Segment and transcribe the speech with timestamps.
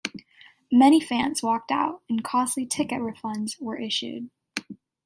[0.71, 4.31] Many fans walked out, and costly ticket refunds were issued.